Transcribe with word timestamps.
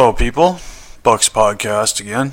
people. 0.00 0.60
Bucks 1.02 1.28
Podcast 1.28 2.00
again. 2.00 2.32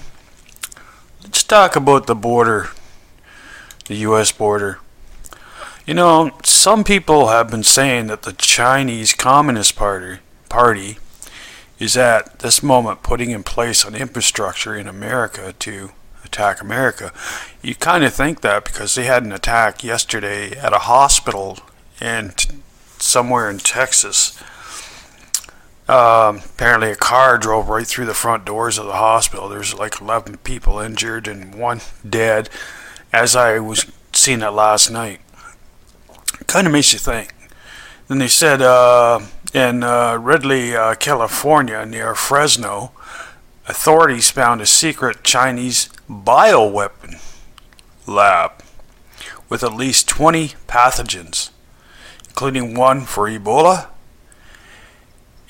Let's 1.22 1.44
talk 1.44 1.76
about 1.76 2.08
the 2.08 2.16
border, 2.16 2.70
the 3.88 3.96
U.S. 3.96 4.32
border. 4.32 4.80
You 5.86 5.94
know, 5.94 6.32
some 6.46 6.86
people 6.86 7.28
have 7.28 7.52
been 7.52 7.64
saying 7.64 8.08
that 8.08 8.22
the 8.22 8.32
Chinese 8.32 9.14
Communist 9.14 9.76
Party, 9.76 10.20
Party 10.48 10.98
is 11.78 11.98
at 11.98 12.40
this 12.40 12.64
moment 12.64 13.04
putting 13.04 13.32
in 13.32 13.44
place 13.44 13.84
an 13.84 13.96
infrastructure 13.96 14.74
in 14.74 14.88
America 14.88 15.54
to 15.60 15.92
attack 16.24 16.62
America. 16.62 17.12
You 17.62 17.76
kind 17.76 18.06
of 18.06 18.14
think 18.14 18.40
that 18.42 18.64
because 18.64 18.96
they 18.96 19.04
had 19.04 19.24
an 19.24 19.34
attack 19.34 19.84
yesterday 19.84 20.52
at 20.58 20.72
a 20.72 20.80
hospital 20.80 21.60
in 22.00 22.32
somewhere 22.98 23.50
in 23.50 23.58
Texas 23.58 24.42
um, 25.90 26.42
apparently, 26.44 26.92
a 26.92 26.96
car 26.96 27.38
drove 27.38 27.70
right 27.70 27.88
through 27.88 28.08
the 28.08 28.14
front 28.14 28.44
doors 28.44 28.78
of 28.78 28.86
the 28.88 28.94
hospital. 28.94 29.48
There's 29.48 29.74
like 29.74 30.02
11 30.02 30.38
people 30.38 30.80
injured 30.80 31.28
and 31.28 31.56
one 31.56 31.80
dead, 32.08 32.50
as 33.14 33.36
I 33.36 33.60
was 33.60 33.90
seeing 34.12 34.42
it 34.42 34.50
last 34.50 34.90
night. 34.90 35.22
Kind 36.46 36.68
of 36.68 36.74
makes 36.74 36.92
you 36.92 37.00
think. 37.00 37.34
Then 38.08 38.20
they 38.20 38.28
said 38.28 38.62
uh, 38.62 39.22
in 39.54 39.84
uh, 39.84 40.14
Reedley, 40.18 40.76
uh, 40.76 40.96
California, 40.96 41.86
near 41.86 42.16
Fresno, 42.16 42.92
authorities 43.68 44.30
found 44.30 44.62
a 44.62 44.66
secret 44.66 45.24
Chinese 45.24 45.90
bioweapon 46.10 47.22
lab 48.06 48.64
with 49.50 49.64
at 49.64 49.74
least 49.74 50.10
20 50.10 50.50
pathogens, 50.68 51.52
including 52.28 52.76
one 52.76 53.02
for 53.02 53.30
Ebola 53.30 53.88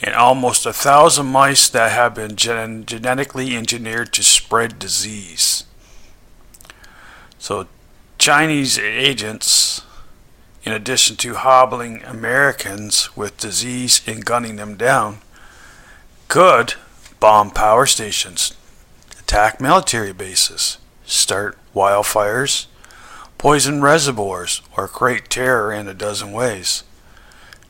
and 0.02 0.14
almost 0.14 0.66
a 0.66 0.74
thousand 0.74 1.28
mice 1.28 1.70
that 1.70 1.92
have 1.92 2.14
been 2.14 2.36
gen- 2.36 2.86
genetically 2.86 3.56
engineered 3.56 4.14
to 4.14 4.24
spread 4.24 4.78
disease. 4.78 5.64
So, 7.40 7.68
Chinese 8.18 8.78
agents, 8.78 9.82
in 10.64 10.74
addition 10.74 11.16
to 11.18 11.36
hobbling 11.36 12.04
Americans 12.04 13.16
with 13.16 13.38
disease 13.38 14.02
and 14.06 14.26
gunning 14.26 14.58
them 14.58 14.76
down, 14.76 15.20
could 16.28 16.74
bomb 17.20 17.52
power 17.52 17.86
stations, 17.86 18.54
attack 19.20 19.60
military 19.62 20.14
bases, 20.14 20.78
start 21.06 21.58
wildfires, 21.74 22.68
poison 23.38 23.82
reservoirs, 23.82 24.62
or 24.76 24.88
create 24.88 25.30
terror 25.30 25.72
in 25.72 25.88
a 25.88 25.94
dozen 25.94 26.32
ways. 26.32 26.84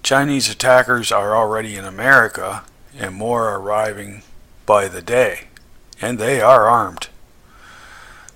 Chinese 0.03 0.49
attackers 0.49 1.11
are 1.11 1.35
already 1.35 1.75
in 1.75 1.85
America, 1.85 2.63
and 2.97 3.15
more 3.15 3.49
are 3.49 3.59
arriving 3.59 4.23
by 4.65 4.87
the 4.87 5.01
day, 5.01 5.47
and 6.01 6.17
they 6.17 6.41
are 6.41 6.67
armed. 6.67 7.09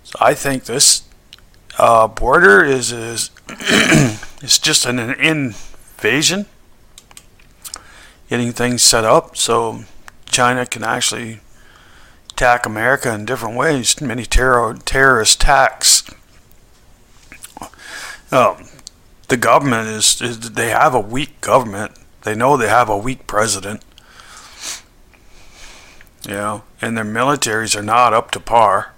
So 0.04 0.18
I 0.20 0.34
think 0.34 0.66
this 0.66 1.04
uh, 1.78 2.08
border 2.08 2.64
is 2.64 2.92
is 2.92 3.32
is 4.42 4.60
just 4.60 4.86
an 4.86 5.00
invasion, 5.00 6.46
getting 8.30 8.52
things 8.52 8.82
set 8.82 9.04
up 9.04 9.38
so 9.38 9.84
China 10.26 10.66
can 10.66 10.84
actually 10.84 11.40
attack 12.30 12.66
America 12.66 13.14
in 13.14 13.26
different 13.26 13.56
ways. 13.56 14.02
Many 14.02 14.26
terror 14.26 14.76
terrorist 14.86 15.42
attacks. 15.42 16.04
Um, 18.32 18.66
the 19.32 19.38
government 19.38 19.88
is, 19.88 20.22
is 20.22 20.52
they 20.52 20.72
have 20.72 20.94
a 20.94 21.00
weak 21.00 21.40
government. 21.40 21.94
They 22.24 22.36
know 22.36 22.58
they 22.58 22.68
have 22.68 22.90
a 22.90 22.98
weak 22.98 23.28
president. 23.28 23.82
You 26.28 26.34
know, 26.34 26.64
and 26.82 26.98
their 26.98 27.06
militaries 27.06 27.74
are 27.74 27.82
not 27.82 28.14
up 28.14 28.32
to 28.32 28.42
par. 28.42 28.94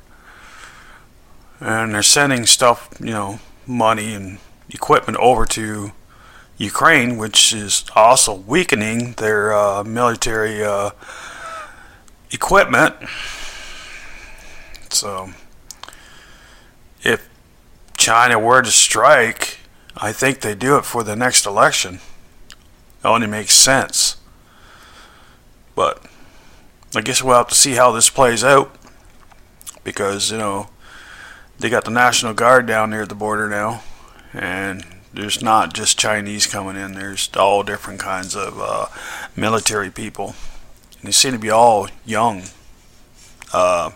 And 1.59 1.93
they're 1.93 2.01
sending 2.01 2.47
stuff, 2.47 2.89
you 2.99 3.11
know, 3.11 3.39
money 3.67 4.15
and 4.15 4.39
equipment 4.71 5.19
over 5.19 5.45
to 5.45 5.91
Ukraine, 6.57 7.19
which 7.19 7.53
is 7.53 7.85
also 7.95 8.33
weakening 8.33 9.13
their 9.13 9.53
uh, 9.53 9.83
military 9.83 10.63
uh, 10.63 10.89
equipment. 12.31 12.95
So, 14.89 15.29
if 17.03 17.29
China 17.97 18.39
were 18.39 18.63
to 18.63 18.71
strike, 18.71 19.52
I 19.95 20.11
think 20.11 20.41
they 20.41 20.55
do 20.55 20.77
it 20.77 20.85
for 20.85 21.03
the 21.03 21.15
next 21.15 21.45
election. 21.45 21.95
It 21.95 23.05
only 23.05 23.27
makes 23.27 23.53
sense. 23.53 24.17
But 25.75 26.03
I 26.95 27.01
guess 27.01 27.23
we'll 27.23 27.35
have 27.35 27.47
to 27.49 27.55
see 27.55 27.73
how 27.73 27.91
this 27.91 28.09
plays 28.09 28.43
out. 28.43 28.75
Because, 29.83 30.31
you 30.31 30.37
know, 30.37 30.69
they 31.59 31.69
got 31.69 31.85
the 31.85 31.91
National 31.91 32.33
Guard 32.33 32.65
down 32.65 32.89
there 32.89 33.03
at 33.03 33.09
the 33.09 33.15
border 33.15 33.49
now. 33.49 33.83
And 34.33 34.85
there's 35.13 35.43
not 35.43 35.73
just 35.73 35.99
Chinese 35.99 36.47
coming 36.47 36.75
in, 36.75 36.93
there's 36.93 37.29
all 37.37 37.61
different 37.61 37.99
kinds 37.99 38.35
of 38.35 38.59
uh, 38.59 38.87
military 39.35 39.91
people. 39.91 40.35
And 40.99 41.07
they 41.07 41.11
seem 41.11 41.33
to 41.33 41.39
be 41.39 41.51
all 41.51 41.87
young 42.05 42.43
uh, 43.53 43.91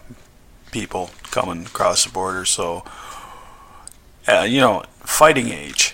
people 0.72 1.10
coming 1.24 1.66
across 1.66 2.06
the 2.06 2.12
border. 2.12 2.46
So, 2.46 2.84
uh, 4.28 4.46
you 4.48 4.60
know, 4.60 4.84
fighting 5.00 5.50
age. 5.50 5.87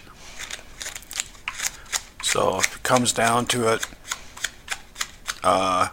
So 2.33 2.57
if 2.57 2.77
it 2.77 2.81
comes 2.81 3.13
down 3.13 3.45
to 3.45 3.71
it, 3.71 3.85
uh, 5.43 5.89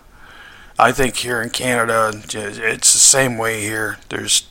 I 0.78 0.90
think 0.90 1.16
here 1.16 1.42
in 1.42 1.50
Canada, 1.50 2.12
it's 2.14 2.94
the 2.94 2.98
same 2.98 3.36
way 3.36 3.60
here. 3.60 3.98
There's, 4.08 4.48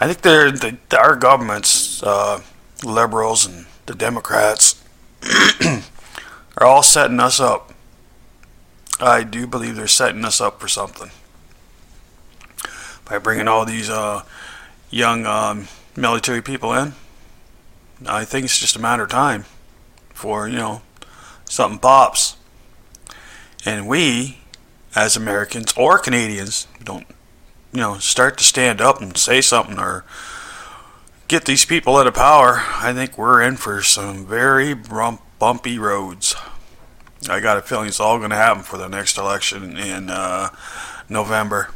I 0.00 0.08
think 0.08 0.22
they're, 0.22 0.50
the, 0.50 0.76
our 0.98 1.14
governments, 1.14 2.02
uh, 2.02 2.40
liberals 2.84 3.46
and 3.46 3.66
the 3.86 3.94
Democrats, 3.94 4.82
are 6.56 6.66
all 6.66 6.82
setting 6.82 7.20
us 7.20 7.38
up. 7.38 7.72
I 8.98 9.22
do 9.22 9.46
believe 9.46 9.76
they're 9.76 9.86
setting 9.86 10.24
us 10.24 10.40
up 10.40 10.60
for 10.60 10.66
something 10.66 11.12
by 13.04 13.18
bringing 13.18 13.46
all 13.46 13.64
these 13.64 13.88
uh, 13.88 14.24
young 14.90 15.26
um, 15.26 15.68
military 15.94 16.42
people 16.42 16.72
in. 16.72 16.94
I 18.04 18.24
think 18.24 18.46
it's 18.46 18.58
just 18.58 18.74
a 18.74 18.80
matter 18.80 19.04
of 19.04 19.10
time 19.10 19.44
for, 20.14 20.48
you 20.48 20.56
know, 20.56 20.82
something 21.44 21.78
pops. 21.78 22.36
And 23.64 23.86
we, 23.86 24.38
as 24.94 25.16
Americans 25.16 25.74
or 25.76 25.98
Canadians, 25.98 26.66
don't, 26.82 27.06
you 27.72 27.80
know, 27.80 27.98
start 27.98 28.38
to 28.38 28.44
stand 28.44 28.80
up 28.80 29.00
and 29.00 29.16
say 29.16 29.40
something 29.40 29.78
or 29.78 30.04
get 31.28 31.44
these 31.44 31.64
people 31.64 31.96
out 31.96 32.06
of 32.06 32.14
power, 32.14 32.62
I 32.74 32.92
think 32.92 33.16
we're 33.16 33.42
in 33.42 33.56
for 33.56 33.82
some 33.82 34.26
very 34.26 34.74
bumpy 34.74 35.78
roads. 35.78 36.34
I 37.28 37.40
got 37.40 37.58
a 37.58 37.62
feeling 37.62 37.86
it's 37.88 38.00
all 38.00 38.18
going 38.18 38.30
to 38.30 38.36
happen 38.36 38.62
for 38.62 38.78
the 38.78 38.88
next 38.88 39.18
election 39.18 39.76
in 39.76 40.10
uh, 40.10 40.50
November. 41.08 41.70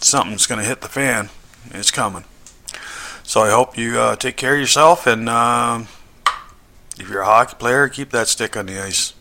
Something's 0.00 0.46
going 0.46 0.60
to 0.60 0.66
hit 0.66 0.80
the 0.80 0.88
fan. 0.88 1.28
It's 1.70 1.90
coming. 1.90 2.24
So 3.22 3.42
I 3.42 3.50
hope 3.50 3.78
you 3.78 3.98
uh, 3.98 4.16
take 4.16 4.36
care 4.36 4.54
of 4.54 4.60
yourself, 4.60 5.06
and 5.06 5.28
uh, 5.28 5.84
if 6.98 7.08
you're 7.08 7.22
a 7.22 7.26
hockey 7.26 7.56
player, 7.58 7.88
keep 7.88 8.10
that 8.10 8.28
stick 8.28 8.56
on 8.56 8.66
the 8.66 8.80
ice. 8.80 9.14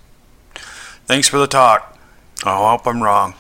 Thanks 1.06 1.28
for 1.28 1.38
the 1.38 1.48
talk. 1.48 1.98
I 2.46 2.58
hope 2.58 2.86
I'm 2.88 3.02
wrong. 3.02 3.36